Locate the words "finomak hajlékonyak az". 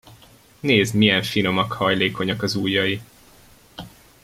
1.23-2.55